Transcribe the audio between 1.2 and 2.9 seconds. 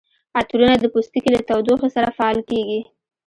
له تودوخې سره فعال کیږي.